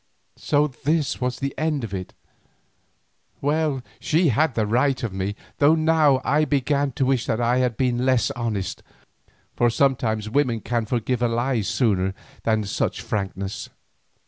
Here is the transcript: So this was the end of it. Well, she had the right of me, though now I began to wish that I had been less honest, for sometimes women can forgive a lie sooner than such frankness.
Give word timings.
So 0.39 0.65
this 0.65 1.21
was 1.21 1.37
the 1.37 1.53
end 1.59 1.83
of 1.83 1.93
it. 1.93 2.15
Well, 3.39 3.83
she 3.99 4.29
had 4.29 4.55
the 4.55 4.65
right 4.65 5.03
of 5.03 5.13
me, 5.13 5.35
though 5.59 5.75
now 5.75 6.21
I 6.25 6.43
began 6.43 6.91
to 6.93 7.05
wish 7.05 7.27
that 7.27 7.39
I 7.39 7.57
had 7.59 7.77
been 7.77 8.03
less 8.03 8.31
honest, 8.31 8.81
for 9.55 9.69
sometimes 9.69 10.27
women 10.27 10.59
can 10.59 10.87
forgive 10.87 11.21
a 11.21 11.27
lie 11.27 11.61
sooner 11.61 12.15
than 12.41 12.63
such 12.63 13.03
frankness. 13.03 13.69